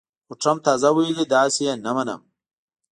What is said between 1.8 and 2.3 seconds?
نه منم